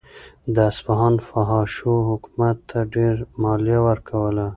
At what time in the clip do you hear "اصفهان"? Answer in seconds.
0.71-1.15